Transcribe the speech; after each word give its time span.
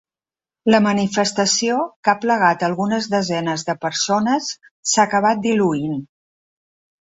La 0.75 0.77
manifestació, 0.85 1.75
que 2.07 2.11
ha 2.13 2.15
aplegat 2.21 2.65
algunes 2.69 3.09
desenes 3.11 3.67
de 3.69 3.77
persones, 3.85 4.49
s’ha 4.93 5.05
acabat 5.05 5.45
diluint. 5.45 6.01